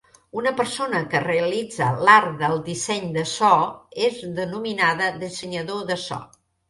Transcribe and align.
Una 0.39 0.51
persona 0.59 1.01
que 1.09 1.19
realitza 1.25 1.89
l'art 2.07 2.33
del 2.39 2.57
disseny 2.69 3.05
de 3.19 3.25
so 3.33 3.51
és 4.09 4.19
denominada 4.41 5.11
dissenyador 5.27 5.85
de 5.93 5.99
so. 6.07 6.19